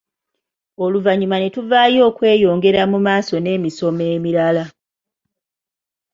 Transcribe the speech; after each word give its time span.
Oluvannyuma 0.83 1.37
ne 1.39 1.49
tuvaayo 1.55 1.99
okweyongera 2.09 2.81
mu 2.91 2.97
maaso 3.05 3.35
n’emisomo 3.39 4.03
emirala. 4.15 4.65